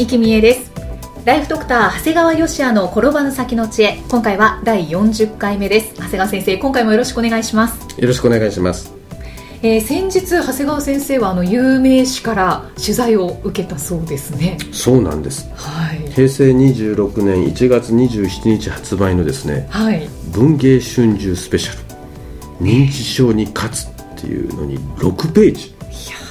[0.00, 0.72] 生きみえです。
[1.26, 3.98] ライフドクター長谷川芳也の転ばぬ先の知恵。
[4.08, 5.92] 今回は第40回目です。
[5.96, 8.00] 長谷川先生今回もよろしくお願いします。
[8.00, 8.94] よろしくお願いします。
[9.62, 14.56] えー先日長谷川先生はあの有名誌から取材を受けたそうですね。
[14.72, 15.50] そうなんです。
[15.54, 15.98] はい。
[16.12, 20.08] 平成26年1月27日発売のですね、はい。
[20.32, 21.74] 文芸春秋スペシャ
[22.58, 25.74] ル、認知症に勝つっていうのに6ページ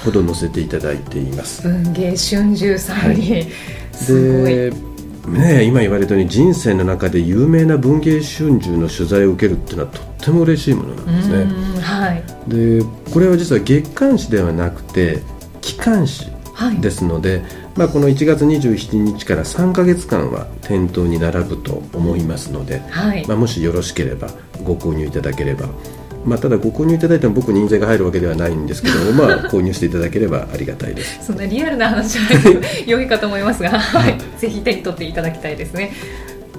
[0.03, 1.64] ほど載せていただいています。
[1.64, 3.45] 文芸春秋さんに、
[3.92, 4.53] すごい。
[4.53, 4.72] で、
[5.30, 11.36] ねえ、今言われたように人生の中で有名な文芸春秋の取材を受けるっていうのはとっても嬉しいものなんですね。
[11.36, 12.23] うんはい。
[12.47, 12.83] で
[13.14, 15.20] これは実は月刊誌ではなくて
[15.61, 16.81] 期刊誌はい。
[16.81, 17.42] ですので、
[17.75, 24.27] まあ、この1月27日から3ヶ月間は店頭に並ぶと思いますので、はい、まあ、もしよろしければ
[24.64, 25.70] ご購入いただければ、
[26.25, 31.20] まあ、ただご購入いただいても僕に印税が入るわけではないんですけども、まあ、 購入していただければありがたいです。
[31.26, 32.50] そんなリアルな話じゃないと
[32.86, 35.92] 良いかと思いますが、はい、ぜひ手に取っていただきたいですね。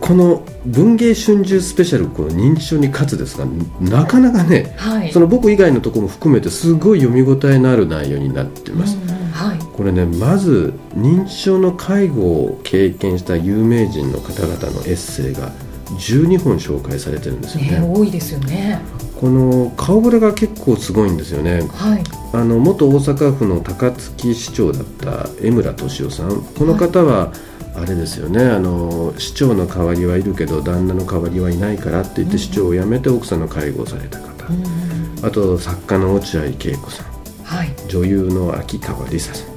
[0.01, 3.45] この文芸春秋スペシャルこの認知症に勝つですが
[3.81, 5.13] なかなかねはい。
[5.13, 9.59] その僕以外のところも含めてすごい読み応えのある内容になってます、うんうんはい。
[9.59, 15.53] これねまず認知症の介護を経験した有名人の方々のエッセイが
[15.99, 17.81] 12本紹介されてるんですよね。
[17.81, 18.81] ね多いですよね
[19.21, 21.61] この顔ぶれが結構すごいんですよね。
[21.75, 22.03] はい。
[22.33, 26.43] あの元大阪府の高槻市長だった江村俊夫さん。
[26.43, 27.33] この方は、
[27.77, 28.43] あれですよね。
[28.45, 34.91] あの市長の代わりはいるけど旦那の代わりはいないからって言って市長を辞めて奥さんの介護をされた方、うんうん
[35.23, 37.07] あと作家の落合恵子さん。
[37.45, 37.75] はい。
[37.89, 39.51] 女優の秋川梨沙さん。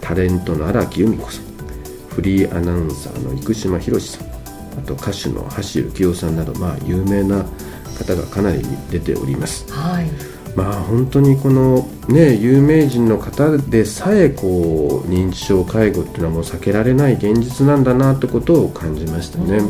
[0.00, 1.44] タレントの荒木由美子さん。
[2.10, 4.28] フリーアナウンサーの生島博さん。
[4.78, 7.44] あと歌手の橋幸夫さんなど、まあ、有名な
[8.04, 9.70] 方がかなり出ております。
[9.70, 10.06] はい。
[10.56, 19.60] まあ本当にこのね有名人の方でさえこう認知症介護っていうのはもう避けられない現実なんだなってことを感じましたね。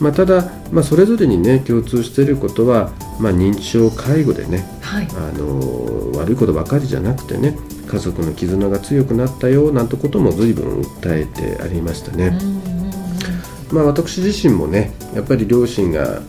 [0.00, 5.08] まあ、ただ、まあ、それぞれにね共通していることは、まあ、認知症介護でねはい。
[5.16, 7.56] あの悪いことばかりじゃなくてね
[7.86, 12.26] 家族の絆が強くなったよなんてことも随分訴えてありましたね。
[12.26, 13.76] うんうんうん。
[13.76, 16.20] まあ、私自身もねやっぱり両親が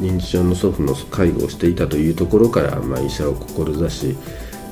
[0.00, 4.16] 認知症の祖父の介護をしていたというところから、まあ、医者を志し、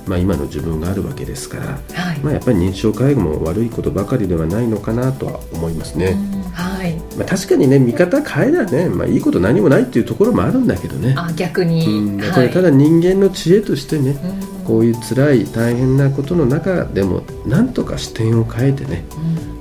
[0.06, 2.18] まあ、今の自分があるわけですから、はい。
[2.20, 6.94] まあ、やっぱり認知症介護も悪いことばかりではないのかなとは思いますね、うんはい。
[7.16, 12.32] まあ、確かにね見方変えたらね、まあ、いいこと何もないっていうところもあるんだけどね、あ逆に、うん、はい。
[12.32, 14.64] これただ人間の知恵としてね、うん。
[14.64, 19.04] こういう辛い大変なことの中でもなんとか視点を変えてね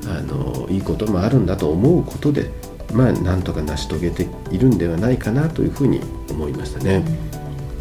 [0.04, 0.10] うん。
[0.10, 2.50] あのいいこともあるんだと思うことで、
[2.97, 7.03] まあ、なんとか成し遂げているんではないかなというふうに思いましたね。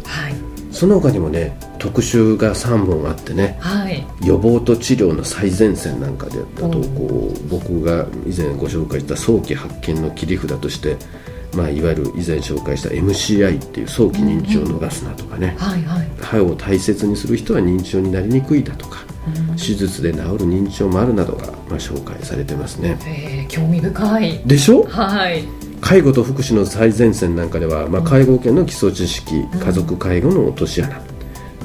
[0.05, 0.35] はい。
[0.71, 4.05] その他にもね特集が3本あってねはい。
[4.23, 6.95] 予防と治療の最前線なんかでだとうん。
[6.95, 10.97] こう僕が以前ご紹介した早期発見の切り札として、
[11.55, 16.07] まあ、いわゆる以前紹介した MCI っていう早期認知症を逃すなとかね、はいはい。
[16.21, 19.16] 歯を大切にする人は認知症になりにくいだとかうん
[19.57, 22.97] 手術で治る認知症もあるなどが、まあ、紹介されてますね。
[23.05, 24.39] えー、興味深い。
[24.45, 24.83] でしょ？
[24.83, 25.43] はい。
[25.81, 31.01] 介護と福祉の最前線なんかでは、まあ、介護系の基礎知識、家族介護の落とし穴。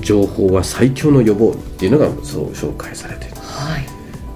[0.01, 3.87] 情報は最強の予防っていうのがそう紹介されているはい。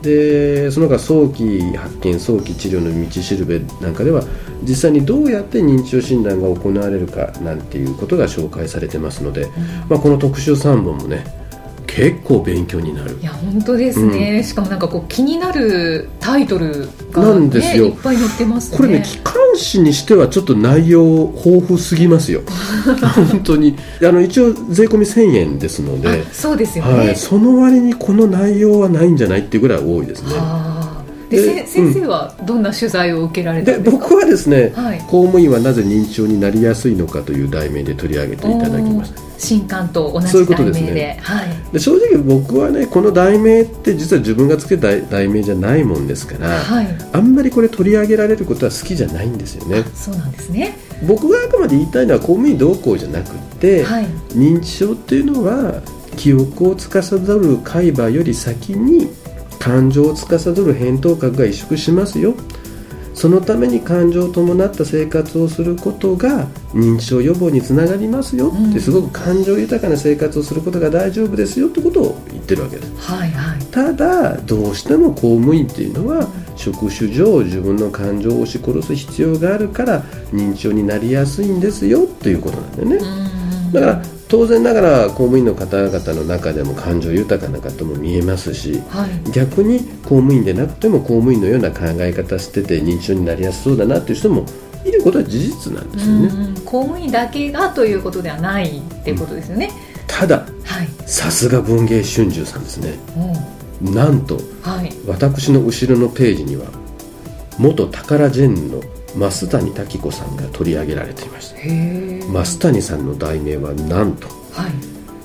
[0.03, 4.23] でその他早期発見早期治療の道しるべなんかでは
[4.63, 9.51] 実際にどうやって認知症診断が行われるかなんていうことが紹介されてますので、
[9.89, 11.25] まあ、この特集3本もね
[11.97, 13.17] 結構勉強になる。
[13.23, 17.87] いや本当ですね、しかもなんかこう気になるタイトルが、ね、なんですよ。
[17.87, 18.77] いっぱい載ってますね。
[18.77, 22.43] これね機関誌にしてはちょっと内容豊富すぎますよ。
[23.31, 23.79] 本当に。
[24.03, 30.29] あの一応税込み1000円ですので、あそうですよね、はい、その割にこの内容はないんじゃないっていうぐらい多いですね。
[30.35, 31.03] あ。
[31.31, 40.93] で先生はどんな取材を受けられたんで僕はですね、はい、公務員はなぜ認知症になりやすいのかという題名で取り上げていただきました新刊と同じ題名で。
[40.93, 49.85] ね、はい、で正直僕はねこの題名って実は自分がつけた題名じゃないもんですから、はい、あんまりこれ取り上げられることは好きじゃないんですよね。
[49.95, 50.77] そうなんですね。
[51.07, 55.83] 僕があくまで言いたいのは公務員同行じゃなくて、はい、認知症っていうのは
[56.17, 59.09] 記憶を司る海馬より先に
[59.59, 62.35] 感情を司る扁桃核が萎縮しますよ
[63.17, 80.03] そのために感情を伴った生活をすることが認知症予防につながりますよって、すごく感情豊かな生活をすることが大丈夫ですよってことを言ってるわけです、はいはい、ただどうしても公務員っていうのは職種上自分の感情を押し殺す必要があるから
[80.33, 82.99] 認知症になりやすいんですよということなんだよね。
[83.73, 94.45] だから当然ながら公務員の方々の中でも感情豊かな方も見えますし、はい、逆に公務員でなくても公務員のような考え方してて認知症になりやすそうだなという人も
[94.85, 96.31] いることは事実なんですよね。
[96.65, 99.71] 公務員だけがということではないっていうことですよね。
[100.01, 100.47] うん、ただ、
[101.07, 102.99] さすが文芸春秋さんですね。
[103.81, 106.67] なんと、はい、私の後ろのページには
[107.59, 108.81] 元タカラジェンの
[109.17, 111.57] 増谷滝子さんが取り上げられていました
[112.33, 114.73] 増谷さんの題名はなんと、はい、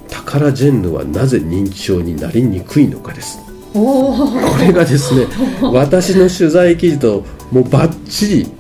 [0.10, 3.40] タカラジェンヌはなぜ認知症になりにくいのかです。
[3.74, 4.14] こ
[4.60, 5.28] れがですね
[5.72, 8.52] 私の取材記事ともうバッチリ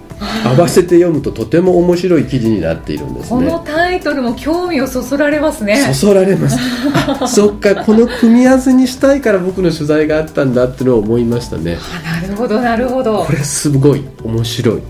[0.45, 3.29] 合わせて読むととても面白い記事になっているんですね。
[3.29, 5.77] このタイトルも興味をそそられますね。
[5.93, 6.57] そそられます。
[7.33, 11.77] そっかこの組み合わせにしたいから僕の取材があったんだってのを思いましたね。
[12.21, 13.23] なるほどなるほど。
[13.25, 14.81] これすごい面白い。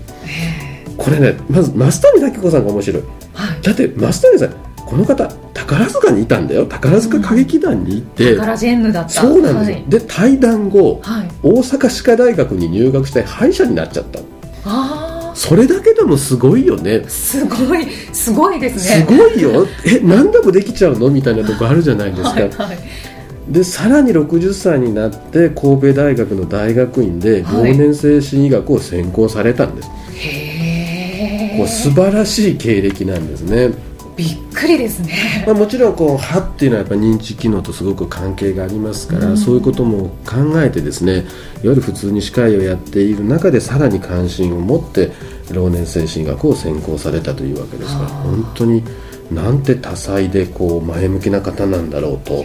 [0.98, 3.02] これねまず増谷滝子さんが面白い、
[3.34, 6.66] はい、だって増谷さんこの方宝塚にいたんだよ。
[6.66, 9.08] 宝塚歌劇団に行って、うん、宝ジェンヌだった。
[9.10, 14.20] そうなんですよ、はい、で退団後、はい、大阪歯科大学に入学して歯医者になっちゃった
[14.64, 17.04] あそれだけでもすごいよね。
[17.08, 19.06] すごいすごいですね。
[19.06, 19.66] すごいよ。
[19.86, 22.78] え何でもできちゃうのみたいなとこあるじゃないですか、はいはい。
[23.48, 29.90] でさらに60歳になって神戸大学の大学院で老年精神医学を専攻されたんです、
[31.52, 33.70] はい、へえ素晴らしい経歴なんですね。
[34.16, 41.24] びっくりですね、まあ、もちろんこう歯っていうのはやっぱ認知機能とすごく関係がありますから、うん、そういうことも考えてですねいわ
[41.64, 45.12] ゆる普通に歯科医をやっている中でさらに関心を持って
[45.50, 48.84] 老年精神学を専攻されたというわけですから本当に
[49.30, 52.44] なんて多彩でこう前向きな方なんだろうと。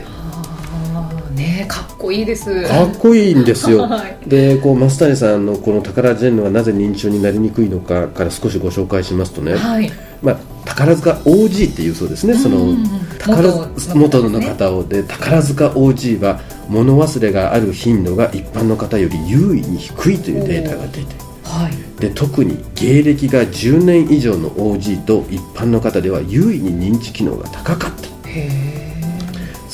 [1.37, 2.67] ねかっこいいです。
[2.67, 9.91] かっこいいんですよ、 はい、でこう増谷さんのこの宝ジェンヌがなぜ認知症になりにくいのかから少しご紹介しますとね、はい、
[10.21, 12.75] まあ、宝塚 OG っていうそうですね、その
[13.19, 28.07] 宝元の方をで宝塚 OG は物忘れがある頻度が一般の方より優位に低いというデータが出て、はい、で特に芸歴が10年以上の OG と一般の方では優位に認知機能が高かった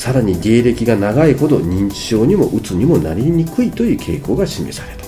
[0.04, 5.04] さらに芸歴が長いほど認知症にもうつにもなりにくいという傾向が示された、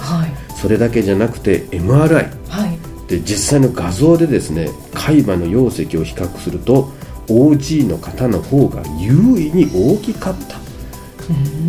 [0.00, 2.78] はい、それだけじゃなくて MRI、はい、
[3.08, 6.92] で実際の画像でですね海馬の容積を比較すると
[7.26, 10.60] OG の方の方が優位に大きかった。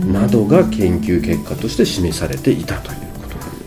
[0.06, 3.07] などが研究結果として示されていたという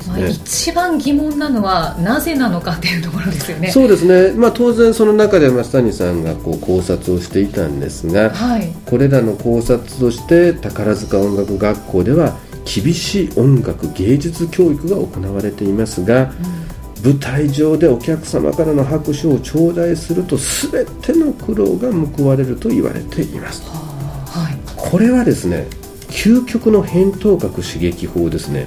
[0.00, 3.70] ですね、まあ、一番疑問なのはなぜなのかっていうところですよね。
[3.70, 16.60] そうですね、まあ、当然その中で増谷さんがこう考察をしていたんですが、はい、これらの考察として宝塚音楽学校では厳しい音楽芸術教育が行われていますが、うん。
[17.02, 25.66] 舞台上でお客様からの拍手を頂戴すると全ての苦労が報われると言われています、はい、これはですね
[26.08, 28.66] 究極の扁桃核刺激法ですね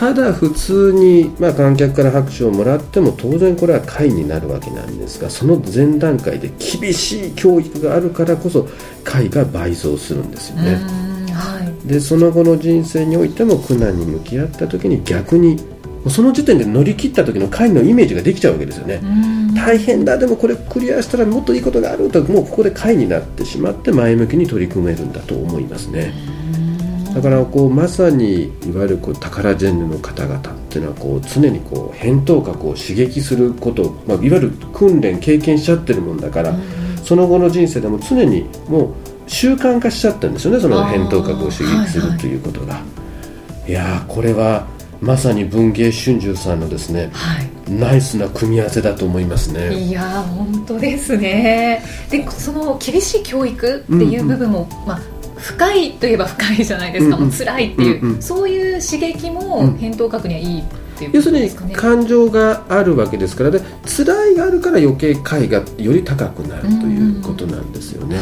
[0.00, 8.66] ただ普通に、まあ、観客から拍手をもらっても当然これは会になるわけなんですがその前段階で厳しい教育があるからこそ
[9.04, 10.76] 会が倍増するんですよね、
[11.34, 15.58] はい、でその後の人生においても苦難に向き合った時に逆に
[16.08, 19.02] その時点で乗り切った時の会のイメージができちゃうわけですよね。
[19.54, 26.39] 大変だでもこれクリアしたらもっといいことがあるともうここで会になってしまって前向きに取り組めるんだと思いますね
[27.14, 36.54] だからこうまさにいわゆるこう宝ジェンヌの方々っていうのはこう常にこう扁桃核を刺激すること、まあ、いわゆる訓練経験しちゃってるもんだから
[37.04, 38.94] その後の人生でも常にもう
[39.26, 42.82] 習慣化しちゃったんですよねその扁桃核を刺激するということが、
[43.66, 44.66] いやこれは
[45.00, 49.72] まさに文芸春秋さんのですね、はい、ナイスな組み合わせだと思いますね。
[49.72, 51.82] いや本当ですね。
[52.10, 55.00] でその厳しい教育っていう部分も、うんうん、まあ
[55.40, 57.30] 深いといえば深いじゃないですか、うんうん。
[57.32, 58.22] 辛いっていう、うんうん。
[58.22, 59.74] そういう刺激もうん。
[59.76, 60.64] 扁桃核にはいいっ
[60.98, 61.50] ていうこ要するに。
[61.74, 68.18] 感情があるわけですからで辛いがあるから余計快がより高くなるということなんですよね。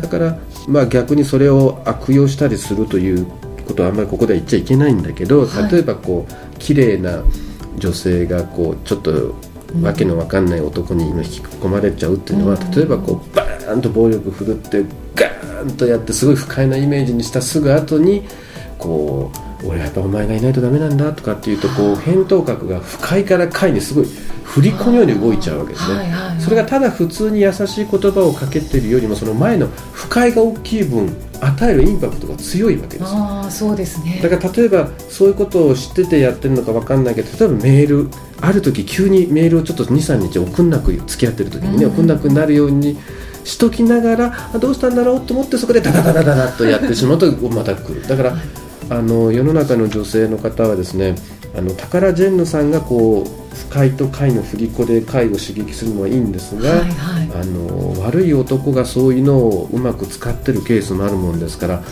[0.00, 3.26] だから、まあ、逆にそれを悪用したりするという
[3.66, 5.72] ことはあんまりここでは言っちゃいけないんだけど、はい。
[5.72, 7.22] 例えばこう綺麗な
[7.76, 9.34] 女性がこうちょっと
[9.82, 12.70] わけのわかんない男に今引き込まれちゃうっていうのは、うん。
[12.70, 18.24] 例えばこうバーンと暴力振るってガーンとやってすごい不快なイメージにしたすぐ後に
[18.78, 19.30] こ
[19.62, 24.06] う俺はやっぱお前がいないとダメなんだとかっていうとこう扁桃核が不快から快にすごい
[24.44, 25.96] 振り子のように動いちゃうわけですね。
[25.96, 26.40] はいはいはい。
[26.40, 33.10] それがただ普通に優しい言葉をかけてるよりもその前の不快が大きい分与えるインパクトが強いわけです。
[33.10, 34.20] あそうですね。
[34.22, 38.10] だから例えばそういうことを知っててやってるのか分かんないけど例えばメール
[38.46, 41.92] ある時急にメールをちょっと23日送んなく付き合ってる時にね、うん。
[41.92, 42.96] 送んなくなるように
[43.44, 48.06] しときながらあどうしたんだろうと思ってそこでダダダダダダッとやってしまうとまた来る。
[48.06, 48.40] だから、はい。
[48.90, 51.14] あの世の中の女性の方はですね
[51.56, 57.30] あのタカラ・ジェンヌさんがこう不快と快の振り子で快を刺激するのはいいんですが、はいはい。
[57.40, 61.82] あの悪い男がそういうのをうまく使ってるケースもあるもんですから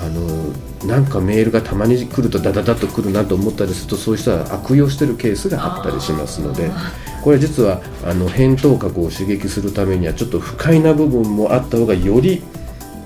[0.00, 0.52] あの
[0.86, 12.42] なんかメールがたまに来るとダダダッと来るなと思ったりするとそういう人は悪用してるケースがあったりしますのであこれ実はあの扁桃核を刺激するためにはちょっと不快な部分もあった方がより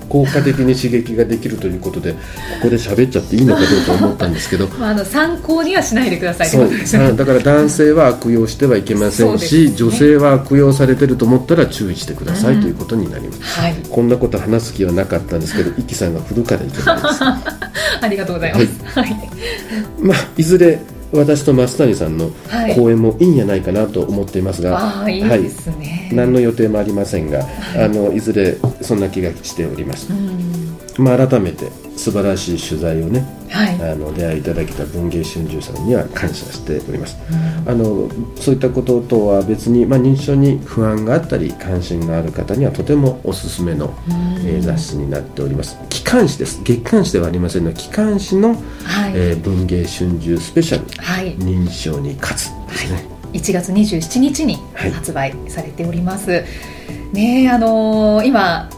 [0.09, 2.19] 効果的に刺激ができるということでこ
[2.63, 4.67] こで喋っちゃっていいのかどうか思ったんですけど。
[4.79, 6.69] まあ、あの参考にはしないでくださいそう。
[7.15, 9.75] だから男性は悪用してはいけませんし、ね。
[9.75, 13.59] 女性は悪用されてると思ったら注意してください、うんということになります。
[13.59, 13.75] はい。
[13.89, 17.23] こんなこと話す気はなかったんですけど、イキさんが振るからいけないです。
[18.01, 18.99] ありがとうございます。
[18.99, 19.29] はい、
[19.99, 20.79] まあ、いずれ
[21.13, 22.75] 私と増谷さんのはい。
[22.75, 25.19] 講演もいいんじゃないかなと思っていますが、ああい。
[25.19, 27.45] いですね、何の予定もありませんが、
[27.77, 30.11] あのいずれそんな気がしております。
[30.11, 30.15] う。
[30.15, 33.91] んまあ、改めて素晴らしい取材をね、はい。
[33.91, 37.17] あの出会いいただけた文芸春秋さんには感謝しております。
[37.65, 43.93] あのそういったこととは別に、まあ、認知症に不安があったり関心がある方にはとてもおすすめの、
[44.45, 45.77] えー雑誌になっております。
[45.89, 46.61] 機関誌です。
[46.63, 48.57] 月刊誌ではありませんが機関誌の、はい、
[49.15, 51.01] えー文芸春秋スペシャル。
[51.01, 51.35] はい。
[51.37, 54.91] 認知症に勝つですね、1月27日にはい。
[54.91, 56.43] 発売されております、
[57.13, 58.69] ねえあのー今、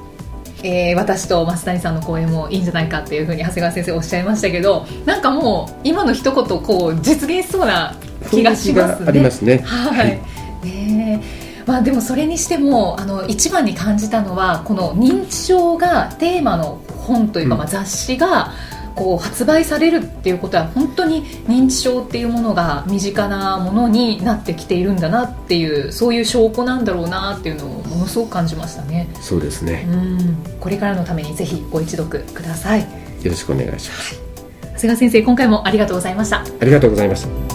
[0.64, 7.96] えー私と増谷さんの講演もいいんじゃないかっていうふうに長谷川先生おっしゃいましたけどなんかもう今の一言こう実現しそうな
[8.32, 9.08] 気がしますね。
[9.08, 9.58] ありますね。
[9.60, 11.46] はい、ねえ。
[11.66, 17.60] まあ、でもそれにしてもあの一番に感じたのはこの認知症がテーマの本というか、うん。
[17.60, 18.52] まあ、雑誌が
[18.96, 29.08] こう発売されるっていうことは本当に認知症っていうものが身近なものになってきているんだなっていうそういう証拠なんだろうなっていうのをものすごく感じましたね。
[29.22, 29.86] そうですね。
[29.90, 30.38] うん。
[30.60, 32.82] これからのためにぜひご一読ください。
[32.82, 32.88] よ
[33.26, 34.22] ろしくお願いします。
[34.62, 36.42] 長谷川先生今回もありがとうございました。
[36.42, 37.55] ありがとうございました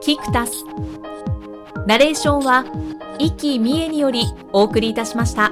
[0.00, 0.64] キクタス
[1.86, 2.64] ナレーションは
[3.18, 5.50] 生きみえによりお送りいたしました。